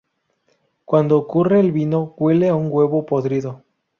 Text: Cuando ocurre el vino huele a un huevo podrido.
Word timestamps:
Cuando 0.83 1.15
ocurre 1.15 1.59
el 1.59 1.71
vino 1.71 2.15
huele 2.17 2.49
a 2.49 2.55
un 2.55 2.69
huevo 2.71 3.05
podrido. 3.05 3.63